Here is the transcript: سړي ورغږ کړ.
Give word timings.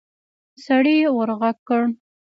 سړي 0.65 0.95
ورغږ 1.17 1.57
کړ. 1.67 1.81